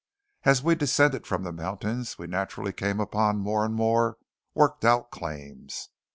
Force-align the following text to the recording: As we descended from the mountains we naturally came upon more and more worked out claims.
As 0.45 0.63
we 0.63 0.73
descended 0.73 1.27
from 1.27 1.43
the 1.43 1.51
mountains 1.51 2.17
we 2.17 2.25
naturally 2.25 2.73
came 2.73 2.99
upon 2.99 3.37
more 3.37 3.63
and 3.63 3.75
more 3.75 4.17
worked 4.55 4.83
out 4.83 5.11
claims. 5.11 5.89